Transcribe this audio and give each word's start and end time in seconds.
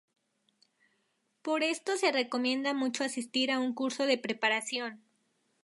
Por 1.43 1.61
esto 1.61 1.95
se 1.95 2.11
recomienda 2.11 2.73
mucho 2.73 3.03
asistir 3.03 3.51
a 3.51 3.59
un 3.59 3.75
curso 3.75 4.07
de 4.07 4.17
preparación. 4.17 5.03